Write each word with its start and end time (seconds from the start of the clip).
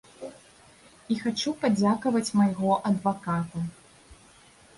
І 1.15 1.17
хачу 1.23 1.53
падзякаваць 1.65 2.25
майго 2.41 2.71
адваката. 2.93 3.63